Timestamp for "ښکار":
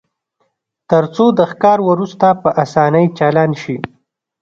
1.51-1.79